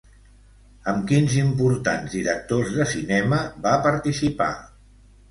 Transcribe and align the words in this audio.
Amb 0.91 1.03
quins 1.09 1.33
importants 1.41 2.15
directors 2.17 2.71
de 2.77 2.87
cinema 2.93 3.37
va 3.67 3.75
participar? 3.85 4.49